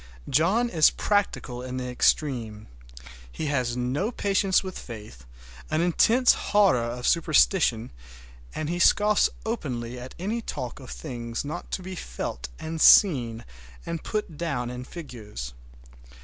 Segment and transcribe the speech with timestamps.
[0.27, 2.65] John is practical in the extreme.
[3.31, 5.25] He has no patience with faith,
[5.69, 7.91] an intense horror of superstition,
[8.55, 13.45] and he scoffs openly at any talk of things not to be felt and seen
[13.85, 15.53] and put down in figures.